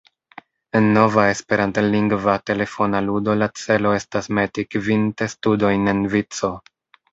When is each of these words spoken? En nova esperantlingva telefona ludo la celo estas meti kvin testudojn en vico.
En 0.77 0.85
nova 0.93 1.25
esperantlingva 1.33 2.37
telefona 2.51 3.03
ludo 3.09 3.37
la 3.43 3.49
celo 3.65 3.93
estas 4.01 4.33
meti 4.41 4.67
kvin 4.75 5.07
testudojn 5.23 5.95
en 5.97 6.05
vico. 6.19 6.55